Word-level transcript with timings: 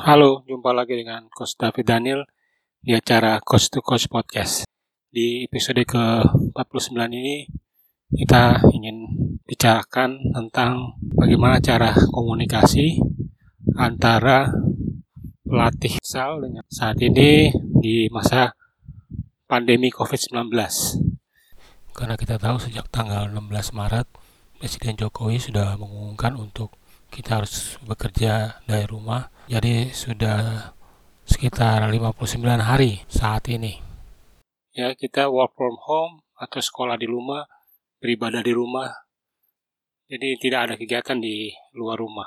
Halo, 0.00 0.48
jumpa 0.48 0.72
lagi 0.72 0.96
dengan 0.96 1.28
Coach 1.28 1.60
David 1.60 1.84
Daniel 1.84 2.24
di 2.80 2.96
acara 2.96 3.36
Coach 3.44 3.68
to 3.68 3.84
Coach 3.84 4.08
Podcast. 4.08 4.64
Di 5.12 5.44
episode 5.44 5.84
ke-49 5.84 6.96
ini 7.20 7.44
kita 8.08 8.64
ingin 8.72 9.04
bicarakan 9.44 10.32
tentang 10.32 10.96
bagaimana 11.04 11.60
cara 11.60 11.92
komunikasi 11.92 12.96
antara 13.76 14.48
pelatih 15.44 16.00
futsal 16.00 16.48
dengan 16.48 16.64
saat 16.72 16.96
ini 17.04 17.52
di 17.84 18.08
masa 18.08 18.56
pandemi 19.44 19.92
COVID-19. 19.92 20.48
Karena 21.92 22.16
kita 22.16 22.40
tahu 22.40 22.56
sejak 22.56 22.88
tanggal 22.88 23.28
16 23.28 23.76
Maret 23.76 24.08
Presiden 24.56 24.96
Jokowi 24.96 25.36
sudah 25.36 25.76
mengumumkan 25.76 26.40
untuk 26.40 26.79
kita 27.10 27.42
harus 27.42 27.76
bekerja 27.84 28.62
dari 28.64 28.86
rumah. 28.86 29.28
Jadi 29.50 29.90
sudah 29.90 30.70
sekitar 31.26 31.82
59 31.90 32.40
hari 32.62 33.02
saat 33.10 33.50
ini. 33.50 33.76
Ya 34.70 34.94
kita 34.94 35.26
work 35.26 35.58
from 35.58 35.76
home 35.82 36.22
atau 36.38 36.62
sekolah 36.62 36.94
di 36.94 37.10
rumah 37.10 37.44
beribadah 38.00 38.40
di 38.40 38.54
rumah. 38.54 38.88
Jadi 40.10 40.38
tidak 40.38 40.60
ada 40.70 40.74
kegiatan 40.78 41.18
di 41.18 41.50
luar 41.74 41.98
rumah. 41.98 42.26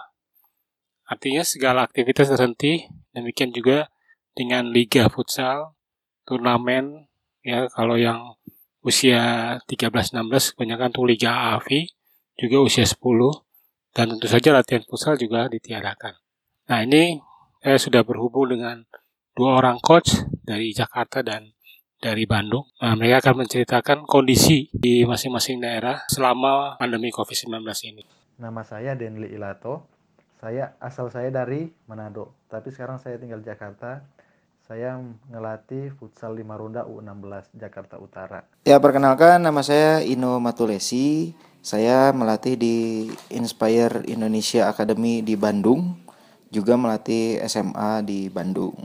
Artinya 1.08 1.44
segala 1.44 1.84
aktivitas 1.84 2.32
terhenti 2.32 2.88
demikian 3.12 3.52
juga 3.52 3.92
dengan 4.32 4.72
liga 4.72 5.12
futsal 5.12 5.76
turnamen 6.24 7.12
ya 7.44 7.68
kalau 7.68 8.00
yang 8.00 8.40
usia 8.84 9.56
13-16 9.68 10.56
kebanyakan 10.56 10.90
tuh 10.96 11.06
liga 11.08 11.56
AFI 11.56 11.92
juga 12.40 12.64
usia 12.64 12.88
10 12.88 12.98
dan 13.94 14.10
tentu 14.10 14.26
saja 14.26 14.50
latihan 14.52 14.82
futsal 14.84 15.16
juga 15.16 15.46
ditiadakan. 15.48 16.18
Nah 16.70 16.80
ini 16.82 17.22
saya 17.62 17.78
sudah 17.80 18.02
berhubung 18.02 18.50
dengan 18.50 18.84
dua 19.38 19.62
orang 19.62 19.78
coach 19.80 20.18
dari 20.44 20.74
Jakarta 20.74 21.22
dan 21.22 21.54
dari 22.04 22.28
Bandung. 22.28 22.68
Nah, 22.84 23.00
mereka 23.00 23.24
akan 23.24 23.48
menceritakan 23.48 23.98
kondisi 24.04 24.68
di 24.76 25.08
masing-masing 25.08 25.64
daerah 25.64 26.04
selama 26.12 26.76
pandemi 26.76 27.08
COVID-19 27.08 27.64
ini. 27.88 28.04
Nama 28.44 28.62
saya 28.68 28.92
Denli 29.00 29.32
Ilato. 29.32 29.88
Saya 30.44 30.76
asal 30.84 31.08
saya 31.08 31.32
dari 31.32 31.72
Manado, 31.88 32.36
tapi 32.52 32.68
sekarang 32.68 33.00
saya 33.00 33.16
tinggal 33.16 33.40
di 33.40 33.48
Jakarta. 33.48 34.04
Saya 34.68 35.00
ngelatih 35.32 35.96
futsal 35.96 36.36
5 36.36 36.44
Marunda 36.44 36.84
U16 36.84 37.56
Jakarta 37.56 37.96
Utara. 37.96 38.44
Ya, 38.68 38.76
perkenalkan 38.84 39.40
nama 39.40 39.64
saya 39.64 40.04
Ino 40.04 40.44
Matulesi. 40.44 41.32
Saya 41.64 42.12
melatih 42.12 42.60
di 42.60 43.08
Inspire 43.32 44.04
Indonesia 44.12 44.68
Academy 44.68 45.24
di 45.24 45.40
Bandung, 45.40 45.96
juga 46.52 46.76
melatih 46.76 47.40
SMA 47.48 48.04
di 48.04 48.28
Bandung. 48.28 48.76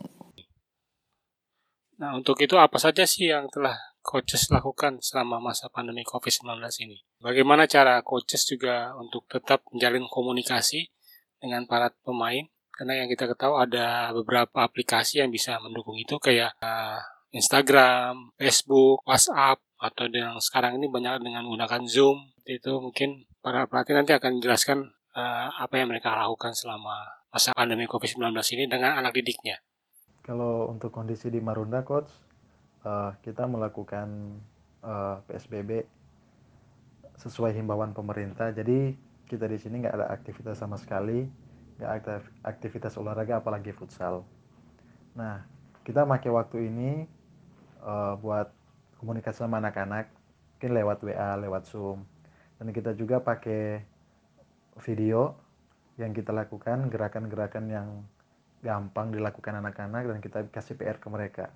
Nah, 1.98 2.14
untuk 2.14 2.38
itu 2.38 2.54
apa 2.54 2.78
saja 2.78 3.02
sih 3.02 3.34
yang 3.34 3.50
telah 3.50 3.74
coaches 3.98 4.46
lakukan 4.54 5.02
selama 5.02 5.42
masa 5.42 5.66
pandemi 5.74 6.06
COVID-19 6.06 6.54
ini? 6.86 7.02
Bagaimana 7.18 7.66
cara 7.66 7.98
coaches 8.06 8.46
juga 8.46 8.94
untuk 8.94 9.26
tetap 9.26 9.66
menjalin 9.74 10.06
komunikasi 10.06 10.86
dengan 11.42 11.66
para 11.66 11.90
pemain? 12.06 12.46
Karena 12.70 13.02
yang 13.02 13.10
kita 13.10 13.26
ketahui 13.26 13.58
ada 13.58 14.14
beberapa 14.14 14.62
aplikasi 14.62 15.18
yang 15.18 15.34
bisa 15.34 15.58
mendukung 15.58 15.98
itu 15.98 16.14
kayak 16.22 16.54
uh, 16.62 17.02
Instagram, 17.34 18.30
Facebook, 18.38 19.02
WhatsApp, 19.02 19.58
atau 19.78 20.10
yang 20.10 20.36
sekarang 20.42 20.82
ini 20.82 20.90
banyak 20.90 21.22
dengan 21.22 21.46
menggunakan 21.46 21.86
Zoom 21.86 22.34
itu 22.42 22.82
mungkin 22.82 23.26
para 23.38 23.70
pelatih 23.70 23.94
nanti 23.94 24.10
akan 24.10 24.42
menjelaskan 24.42 24.78
uh, 25.14 25.48
apa 25.54 25.78
yang 25.78 25.88
mereka 25.88 26.14
lakukan 26.18 26.50
selama 26.52 27.22
masa 27.30 27.54
pandemi 27.54 27.86
COVID-19 27.86 28.34
ini 28.58 28.64
dengan 28.66 28.98
anak 28.98 29.14
didiknya. 29.14 29.62
Kalau 30.26 30.68
untuk 30.68 30.92
kondisi 30.92 31.32
di 31.32 31.40
Marunda, 31.40 31.86
Coach, 31.86 32.10
uh, 32.84 33.14
kita 33.24 33.48
melakukan 33.48 34.36
uh, 34.84 35.16
eh, 35.16 35.16
PSBB 35.24 35.70
sesuai 37.16 37.56
himbauan 37.56 37.96
pemerintah. 37.96 38.52
Jadi 38.52 38.92
kita 39.24 39.48
di 39.48 39.56
sini 39.56 39.80
nggak 39.80 39.94
ada 39.94 40.06
aktivitas 40.12 40.60
sama 40.60 40.76
sekali, 40.76 41.24
nggak 41.80 41.92
ada 42.02 42.14
aktivitas 42.44 42.98
olahraga 43.00 43.40
apalagi 43.40 43.72
futsal. 43.72 44.26
Nah, 45.16 45.48
kita 45.82 46.04
pakai 46.04 46.30
waktu 46.30 46.56
ini 46.68 46.90
uh, 47.80 48.14
buat 48.20 48.52
komunikasi 48.98 49.46
sama 49.46 49.62
anak-anak, 49.62 50.10
mungkin 50.58 50.70
lewat 50.74 50.98
WA, 51.06 51.38
lewat 51.38 51.70
Zoom. 51.70 52.02
Dan 52.58 52.74
kita 52.74 52.90
juga 52.98 53.22
pakai 53.22 53.86
video 54.82 55.38
yang 55.98 56.10
kita 56.10 56.34
lakukan 56.34 56.90
gerakan-gerakan 56.90 57.64
yang 57.70 57.88
gampang 58.62 59.14
dilakukan 59.14 59.62
anak-anak 59.62 60.02
dan 60.10 60.18
kita 60.18 60.38
kasih 60.50 60.74
PR 60.74 60.98
ke 60.98 61.06
mereka. 61.10 61.54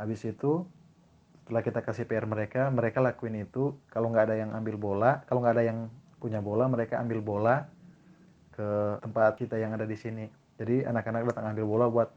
Habis 0.00 0.24
itu 0.24 0.64
setelah 1.44 1.60
kita 1.60 1.84
kasih 1.84 2.08
PR 2.08 2.24
mereka 2.24 2.72
mereka 2.72 3.04
lakuin 3.04 3.44
itu 3.44 3.76
kalau 3.92 4.08
nggak 4.08 4.32
ada 4.32 4.36
yang 4.40 4.56
ambil 4.56 4.80
bola 4.80 5.20
kalau 5.28 5.44
nggak 5.44 5.60
ada 5.60 5.64
yang 5.68 5.92
punya 6.16 6.40
bola 6.40 6.64
mereka 6.72 6.96
ambil 6.96 7.20
bola 7.20 7.68
ke 8.56 8.96
tempat 9.04 9.36
kita 9.36 9.60
yang 9.60 9.76
ada 9.76 9.84
di 9.84 9.96
sini. 9.96 10.24
Jadi 10.56 10.88
anak-anak 10.88 11.28
datang 11.28 11.52
ambil 11.52 11.68
bola 11.68 11.86
buat 11.92 12.08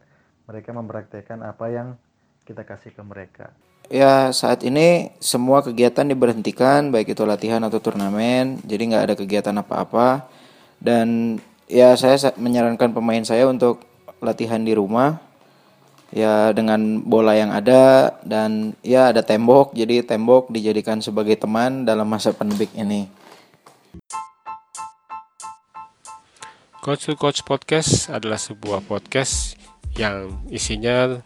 mereka 0.47 0.71
mempraktekkan 0.71 1.43
apa 1.43 1.67
yang 1.67 1.99
kita 2.47 2.63
kasih 2.63 2.95
ke 2.95 3.03
mereka 3.03 3.51
Ya 3.87 4.35
saat 4.35 4.67
ini 4.67 5.15
semua 5.23 5.63
kegiatan 5.63 6.03
diberhentikan 6.03 6.91
baik 6.91 7.15
itu 7.15 7.23
latihan 7.23 7.63
atau 7.63 7.79
turnamen 7.79 8.59
jadi 8.67 8.83
nggak 8.83 9.03
ada 9.07 9.15
kegiatan 9.15 9.55
apa-apa 9.55 10.27
dan 10.83 11.39
ya 11.71 11.95
saya 11.95 12.35
menyarankan 12.35 12.91
pemain 12.91 13.23
saya 13.23 13.47
untuk 13.47 13.87
latihan 14.19 14.59
di 14.59 14.75
rumah 14.75 15.23
ya 16.11 16.51
dengan 16.51 16.99
bola 16.99 17.39
yang 17.39 17.55
ada 17.55 18.11
dan 18.27 18.75
ya 18.83 19.15
ada 19.15 19.23
tembok 19.23 19.71
jadi 19.71 20.03
tembok 20.03 20.51
dijadikan 20.51 20.99
sebagai 20.99 21.39
teman 21.39 21.87
dalam 21.87 22.11
masa 22.11 22.35
pandemik 22.35 22.75
ini. 22.75 23.07
Coach 26.83 27.07
to 27.07 27.15
Coach 27.15 27.43
Podcast 27.47 28.11
adalah 28.11 28.39
sebuah 28.39 28.83
podcast 28.83 29.55
yang 29.95 30.43
isinya 30.51 31.23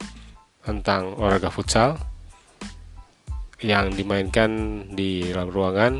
tentang 0.61 1.17
olahraga 1.17 1.49
futsal 1.49 2.10
yang 3.61 3.93
dimainkan 3.93 4.83
di 4.89 5.29
dalam 5.29 5.53
ruangan 5.53 5.93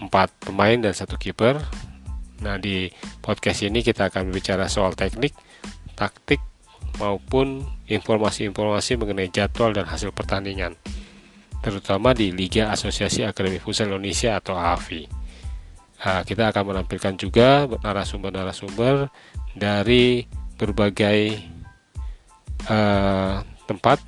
empat 0.00 0.32
pemain 0.48 0.76
dan 0.80 0.92
satu 0.96 1.20
kiper. 1.20 1.60
Nah 2.40 2.56
di 2.56 2.88
podcast 3.20 3.64
ini 3.64 3.84
kita 3.84 4.08
akan 4.08 4.32
bicara 4.32 4.68
soal 4.68 4.96
teknik, 4.96 5.36
taktik 5.92 6.40
maupun 6.96 7.64
informasi-informasi 7.88 8.96
mengenai 9.00 9.32
jadwal 9.32 9.72
dan 9.72 9.88
hasil 9.88 10.12
pertandingan, 10.12 10.76
terutama 11.64 12.12
di 12.16 12.32
Liga 12.32 12.72
Asosiasi 12.72 13.24
Akademi 13.24 13.60
Futsal 13.60 13.92
Indonesia 13.92 14.36
atau 14.36 14.56
AFI. 14.56 15.04
Nah, 16.00 16.24
kita 16.24 16.48
akan 16.48 16.72
menampilkan 16.72 17.14
juga 17.20 17.68
narasumber-narasumber 17.68 19.12
dari 19.52 20.24
berbagai 20.56 21.44
uh, 22.68 23.44
tempat 23.68 24.00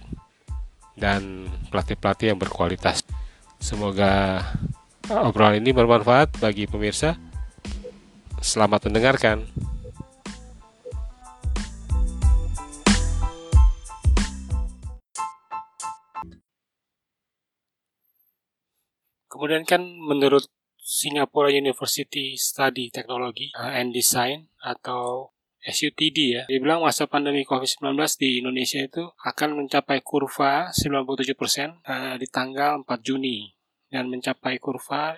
dan 1.02 1.50
pelatih-pelatih 1.74 2.30
yang 2.30 2.38
berkualitas. 2.38 3.02
Semoga 3.58 4.38
obrolan 5.10 5.58
ini 5.58 5.74
bermanfaat 5.74 6.38
bagi 6.38 6.70
pemirsa. 6.70 7.18
Selamat 8.38 8.86
mendengarkan. 8.86 9.42
Kemudian 19.26 19.66
kan 19.66 19.82
menurut 19.82 20.46
Singapore 20.78 21.50
University 21.50 22.38
Study 22.38 22.94
Technology 22.94 23.50
and 23.58 23.90
Design 23.90 24.46
atau 24.62 25.31
SUTD 25.62 26.18
ya. 26.34 26.42
Dia 26.50 26.58
bilang 26.58 26.82
masa 26.82 27.06
pandemi 27.06 27.46
COVID-19 27.46 27.94
di 28.18 28.42
Indonesia 28.42 28.82
itu 28.82 29.06
akan 29.22 29.62
mencapai 29.62 30.02
kurva 30.02 30.74
97% 30.74 31.86
uh, 31.86 32.14
di 32.18 32.26
tanggal 32.26 32.82
4 32.82 32.90
Juni 33.06 33.46
dan 33.86 34.10
mencapai 34.10 34.58
kurva 34.58 35.14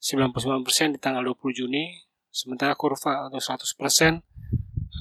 99% 0.00 0.96
di 0.96 1.00
tanggal 1.00 1.20
20 1.20 1.60
Juni. 1.60 1.92
Sementara 2.32 2.72
kurva 2.76 3.28
atau 3.28 3.40
100% 3.40 4.20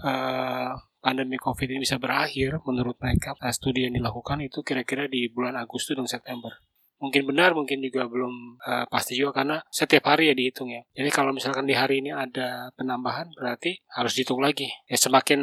uh, 0.03 0.71
pandemi 0.99 1.39
COVID 1.39 1.67
ini 1.71 1.79
bisa 1.83 1.95
berakhir 1.95 2.59
menurut 2.67 2.99
mereka. 2.99 3.35
Nah, 3.39 3.51
studi 3.55 3.87
yang 3.87 3.95
dilakukan 3.95 4.43
itu 4.43 4.59
kira-kira 4.59 5.07
di 5.07 5.31
bulan 5.31 5.55
Agustus 5.55 5.95
dan 5.95 6.07
September 6.07 6.51
mungkin 6.99 7.27
benar 7.27 7.51
mungkin 7.51 7.83
juga 7.83 8.07
belum 8.07 8.59
uh, 8.63 8.85
pasti 8.87 9.19
juga 9.19 9.43
karena 9.43 9.57
setiap 9.67 10.07
hari 10.09 10.31
ya 10.31 10.35
dihitung 10.35 10.71
ya 10.71 10.81
jadi 10.95 11.09
kalau 11.11 11.35
misalkan 11.35 11.67
di 11.67 11.75
hari 11.75 11.99
ini 11.99 12.15
ada 12.15 12.71
penambahan 12.79 13.27
berarti 13.35 13.77
harus 13.93 14.15
dihitung 14.15 14.39
lagi 14.39 14.71
ya 14.87 14.95
semakin 14.95 15.41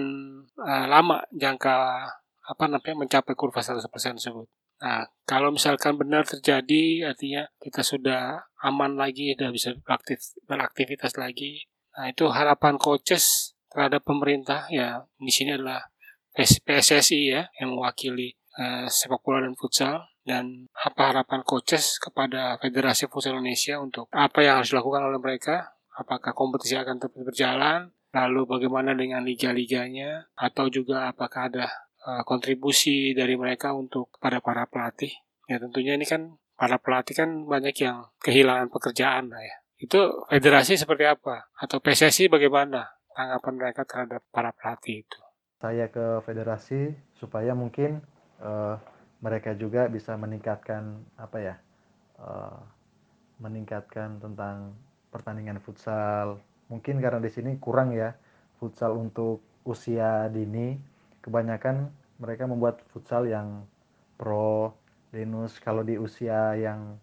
uh, 0.57 0.87
lama 0.89 1.21
jangka 1.33 2.09
apa 2.43 2.65
namanya 2.67 3.07
mencapai 3.07 3.37
kurva 3.37 3.61
100% 3.63 3.87
tersebut 4.19 4.49
Nah, 4.83 5.07
kalau 5.23 5.55
misalkan 5.55 5.95
benar 5.95 6.27
terjadi, 6.27 7.07
artinya 7.07 7.47
kita 7.63 7.87
sudah 7.87 8.51
aman 8.67 8.99
lagi, 8.99 9.31
sudah 9.31 9.55
bisa 9.55 9.79
beraktif, 9.79 10.35
beraktivitas 10.51 11.15
lagi. 11.15 11.71
Nah, 11.95 12.11
itu 12.11 12.27
harapan 12.27 12.75
coaches 12.83 13.55
terhadap 13.71 14.03
pemerintah 14.03 14.67
ya 14.75 15.07
di 15.17 15.31
sini 15.31 15.55
adalah 15.55 15.87
PSSI 16.35 17.21
ya 17.31 17.47
yang 17.63 17.79
mewakili 17.79 18.35
uh, 18.59 18.87
sepak 18.89 19.21
bola 19.25 19.45
dan 19.45 19.55
futsal 19.57 20.05
dan 20.23 20.71
apa 20.73 21.11
harapan 21.11 21.43
coaches 21.43 21.99
kepada 21.99 22.57
Federasi 22.63 23.11
Futsal 23.11 23.39
Indonesia 23.39 23.79
untuk 23.83 24.07
apa 24.15 24.39
yang 24.45 24.63
harus 24.63 24.71
dilakukan 24.71 25.03
oleh 25.11 25.19
mereka? 25.19 25.75
Apakah 25.93 26.33
kompetisi 26.33 26.79
akan 26.79 27.03
tetap 27.03 27.21
berjalan? 27.21 27.93
Lalu 28.13 28.45
bagaimana 28.49 28.95
dengan 28.95 29.25
liga-liganya? 29.25 30.31
Atau 30.39 30.69
juga 30.71 31.11
apakah 31.11 31.53
ada 31.53 31.67
uh, 32.07 32.23
kontribusi 32.23 33.13
dari 33.13 33.35
mereka 33.37 33.75
untuk 33.75 34.15
kepada 34.17 34.41
para 34.41 34.65
pelatih? 34.71 35.13
Ya 35.51 35.59
tentunya 35.59 35.99
ini 35.99 36.07
kan 36.07 36.39
para 36.55 36.79
pelatih 36.79 37.19
kan 37.19 37.31
banyak 37.45 37.75
yang 37.83 38.07
kehilangan 38.23 38.71
pekerjaan 38.71 39.33
lah 39.33 39.43
ya. 39.43 39.57
Itu 39.83 40.23
federasi 40.31 40.79
seperti 40.79 41.11
apa? 41.11 41.51
Atau 41.59 41.83
PSSI 41.83 42.31
bagaimana 42.31 42.87
tanggapan 43.11 43.55
mereka 43.59 43.83
terhadap 43.83 44.23
para 44.31 44.55
pelatih 44.55 45.03
itu? 45.03 45.21
Saya 45.59 45.91
ke 45.91 46.23
federasi 46.23 46.95
supaya 47.19 47.55
mungkin 47.55 48.03
uh, 48.43 48.77
mereka 49.23 49.55
juga 49.55 49.87
bisa 49.87 50.19
meningkatkan 50.19 50.99
apa 51.15 51.39
ya 51.39 51.55
uh, 52.19 52.59
meningkatkan 53.39 54.19
tentang 54.19 54.75
pertandingan 55.15 55.63
futsal. 55.63 56.43
Mungkin 56.71 56.99
karena 56.99 57.23
di 57.23 57.31
sini 57.31 57.59
kurang 57.59 57.95
ya 57.95 58.15
futsal 58.59 58.99
untuk 58.99 59.43
usia 59.63 60.27
dini. 60.31 60.79
Kebanyakan 61.23 61.91
mereka 62.19 62.51
membuat 62.51 62.83
futsal 62.91 63.31
yang 63.31 63.63
pro 64.19 64.75
Linus. 65.15 65.59
Kalau 65.63 65.87
di 65.87 65.99
usia 65.99 66.59
yang 66.59 66.99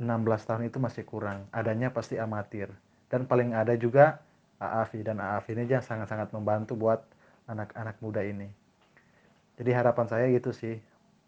16 0.00 0.48
tahun 0.48 0.64
itu 0.68 0.78
masih 0.80 1.04
kurang. 1.04 1.44
Adanya 1.52 1.92
pasti 1.92 2.16
amatir. 2.16 2.72
Dan 3.12 3.28
paling 3.28 3.52
ada 3.52 3.76
juga 3.76 4.20
AAFI 4.58 5.00
dan 5.04 5.20
AAFI 5.20 5.60
ini 5.60 5.64
sangat-sangat 5.76 6.32
membantu 6.32 6.74
buat 6.74 7.04
anak-anak 7.46 8.00
muda 8.00 8.24
ini. 8.24 8.63
Jadi 9.54 9.70
harapan 9.70 10.06
saya 10.10 10.26
gitu 10.34 10.50
sih, 10.50 10.76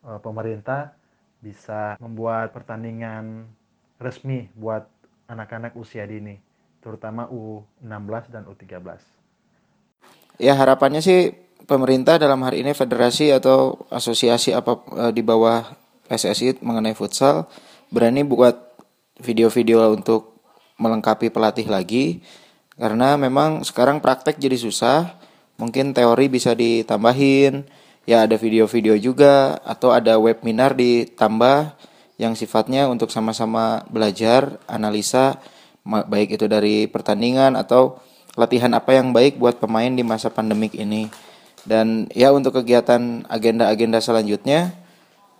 eh, 0.06 0.19
pemerintah 0.23 0.94
bisa 1.38 1.94
membuat 2.02 2.50
pertandingan 2.50 3.46
resmi 4.02 4.50
buat 4.58 4.88
anak-anak 5.31 5.78
usia 5.78 6.02
dini, 6.06 6.38
terutama 6.82 7.31
U16 7.31 8.31
dan 8.31 8.46
U13. 8.50 9.02
Ya 10.37 10.52
harapannya 10.52 11.00
sih 11.00 11.32
pemerintah 11.64 12.20
dalam 12.20 12.43
hari 12.44 12.62
ini 12.62 12.76
federasi 12.76 13.32
atau 13.32 13.87
asosiasi 13.88 14.52
apa 14.52 14.78
eh, 15.06 15.12
di 15.14 15.23
bawah 15.23 15.64
PSSI 16.06 16.62
mengenai 16.62 16.94
futsal 16.94 17.50
berani 17.90 18.23
buat 18.23 18.55
video-video 19.19 19.96
untuk 19.96 20.38
melengkapi 20.76 21.32
pelatih 21.32 21.67
lagi 21.67 22.20
karena 22.76 23.17
memang 23.17 23.64
sekarang 23.64 24.05
praktek 24.05 24.37
jadi 24.37 24.55
susah 24.61 25.17
mungkin 25.56 25.96
teori 25.96 26.28
bisa 26.28 26.52
ditambahin 26.52 27.64
ya 28.06 28.25
ada 28.25 28.38
video-video 28.38 28.94
juga 28.97 29.58
atau 29.67 29.91
ada 29.91 30.17
webinar 30.17 30.79
ditambah 30.79 31.75
yang 32.17 32.32
sifatnya 32.32 32.88
untuk 32.88 33.12
sama-sama 33.12 33.85
belajar 33.93 34.56
analisa 34.64 35.37
baik 35.85 36.41
itu 36.41 36.47
dari 36.49 36.88
pertandingan 36.88 37.55
atau 37.55 38.00
latihan 38.38 38.73
apa 38.73 38.97
yang 38.97 39.11
baik 39.12 39.37
buat 39.37 39.61
pemain 39.61 39.91
di 39.91 40.06
masa 40.06 40.32
pandemik 40.32 40.73
ini. 40.79 41.08
Dan 41.67 42.06
ya 42.14 42.31
untuk 42.31 42.62
kegiatan 42.62 43.26
agenda-agenda 43.26 43.99
selanjutnya 43.99 44.70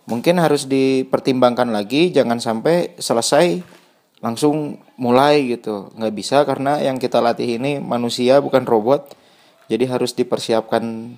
mungkin 0.07 0.39
harus 0.39 0.67
dipertimbangkan 0.67 1.71
lagi 1.71 2.11
jangan 2.11 2.39
sampai 2.39 2.99
selesai 2.99 3.63
langsung 4.19 4.81
mulai 4.99 5.55
gitu. 5.55 5.93
Nggak 5.95 6.13
bisa 6.13 6.37
karena 6.43 6.83
yang 6.83 6.99
kita 6.99 7.23
latih 7.23 7.57
ini 7.57 7.79
manusia 7.79 8.43
bukan 8.43 8.67
robot. 8.67 9.13
Jadi 9.67 9.83
harus 9.87 10.15
dipersiapkan 10.15 11.15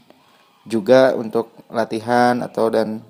juga 0.68 1.16
untuk 1.16 1.52
latihan 1.70 2.42
atau 2.44 2.68
dan 2.68 3.04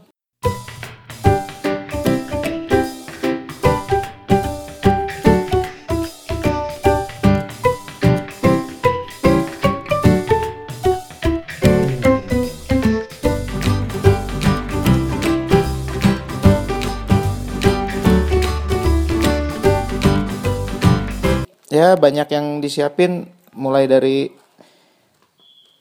ya 21.80 21.96
banyak 21.96 22.28
yang 22.28 22.60
disiapin 22.60 23.32
mulai 23.56 23.88
dari 23.88 24.30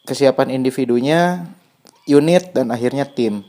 kesiapan 0.06 0.55
individunya, 0.55 1.44
unit, 2.08 2.56
dan 2.56 2.72
akhirnya 2.72 3.05
tim. 3.05 3.44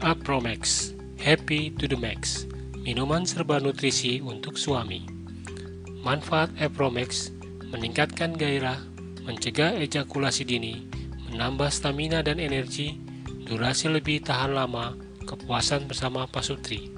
Apromax, 0.00 0.96
Happy 1.20 1.68
to 1.76 1.84
the 1.84 2.00
Max, 2.00 2.48
minuman 2.80 3.28
serba 3.28 3.60
nutrisi 3.60 4.24
untuk 4.24 4.56
suami. 4.56 5.04
Manfaat 6.00 6.48
Apromax 6.56 7.28
meningkatkan 7.68 8.32
gairah, 8.32 8.80
mencegah 9.28 9.76
ejakulasi 9.76 10.48
dini, 10.48 10.88
menambah 11.28 11.68
stamina 11.68 12.24
dan 12.24 12.40
energi, 12.40 12.96
durasi 13.44 13.92
lebih 13.92 14.24
tahan 14.24 14.56
lama, 14.56 14.96
kepuasan 15.28 15.84
bersama 15.84 16.24
pasutri. 16.24 16.88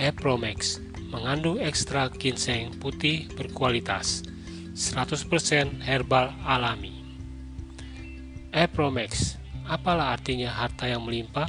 Apromax 0.00 0.83
mengandung 1.14 1.62
ekstrak 1.62 2.18
ginseng 2.18 2.74
putih 2.82 3.30
berkualitas, 3.38 4.26
100% 4.74 5.86
herbal 5.86 6.34
alami. 6.42 7.06
Epromax, 8.50 9.38
apalah 9.70 10.10
artinya 10.10 10.50
harta 10.50 10.90
yang 10.90 11.06
melimpah 11.06 11.46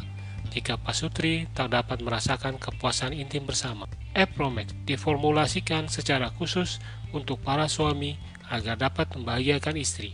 jika 0.54 0.78
pasutri 0.78 1.50
tak 1.58 1.74
dapat 1.74 2.06
merasakan 2.06 2.62
kepuasan 2.62 3.18
intim 3.18 3.50
bersama? 3.50 3.90
Epromax 4.14 4.78
diformulasikan 4.86 5.90
secara 5.90 6.30
khusus 6.30 6.78
untuk 7.10 7.42
para 7.42 7.66
suami 7.66 8.22
agar 8.54 8.78
dapat 8.78 9.10
membahagiakan 9.18 9.82
istri, 9.82 10.14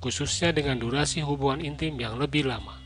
khususnya 0.00 0.56
dengan 0.56 0.80
durasi 0.80 1.20
hubungan 1.20 1.60
intim 1.60 2.00
yang 2.00 2.16
lebih 2.16 2.48
lama. 2.48 2.80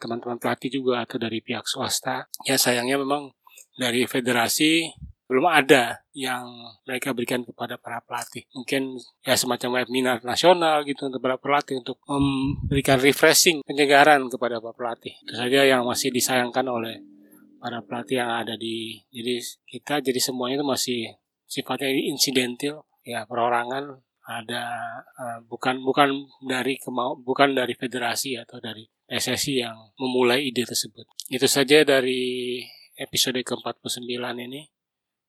teman-teman 0.00 0.38
uh, 0.38 0.40
pelatih 0.40 0.70
juga 0.72 1.04
atau 1.04 1.20
dari 1.20 1.44
pihak 1.44 1.66
swasta. 1.68 2.30
Ya 2.48 2.56
sayangnya 2.56 2.96
memang 2.96 3.34
dari 3.76 4.08
federasi 4.08 4.88
belum 5.26 5.42
ada 5.42 6.06
yang 6.14 6.46
mereka 6.86 7.10
berikan 7.10 7.42
kepada 7.42 7.74
para 7.76 7.98
pelatih. 8.06 8.46
Mungkin 8.54 8.94
ya 9.26 9.34
semacam 9.34 9.82
webinar 9.82 10.22
nasional 10.22 10.86
gitu 10.86 11.10
untuk 11.10 11.18
para 11.18 11.34
pelatih 11.36 11.82
untuk 11.82 11.98
memberikan 12.06 13.02
refreshing, 13.02 13.60
penyegaran 13.66 14.30
kepada 14.30 14.62
para 14.62 14.74
pelatih. 14.74 15.18
Itu 15.26 15.34
saja 15.34 15.66
yang 15.66 15.82
masih 15.82 16.14
disayangkan 16.14 16.62
oleh 16.70 17.02
para 17.58 17.82
pelatih 17.82 18.22
yang 18.22 18.30
ada 18.30 18.54
di 18.54 19.02
jadi 19.10 19.42
kita 19.66 19.98
jadi 19.98 20.20
semuanya 20.22 20.62
itu 20.62 20.66
masih 20.66 21.00
sifatnya 21.50 21.90
insidental 21.90 22.86
ya 23.02 23.26
perorangan 23.26 24.05
ada 24.26 24.62
uh, 25.14 25.38
bukan 25.46 25.78
bukan 25.86 26.26
dari 26.42 26.82
kemau 26.82 27.14
bukan 27.22 27.54
dari 27.54 27.78
federasi 27.78 28.34
atau 28.34 28.58
dari 28.58 28.82
PSSI 29.06 29.62
yang 29.62 29.94
memulai 30.02 30.50
ide 30.50 30.66
tersebut. 30.66 31.06
Itu 31.30 31.46
saja 31.46 31.86
dari 31.86 32.58
episode 32.98 33.38
ke-49 33.38 34.18
ini. 34.42 34.66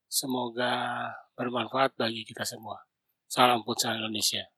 Semoga 0.09 1.05
bermanfaat 1.37 1.93
bagi 1.93 2.25
kita 2.25 2.41
semua. 2.41 2.81
Salam 3.29 3.61
futsal 3.61 4.01
Indonesia. 4.01 4.49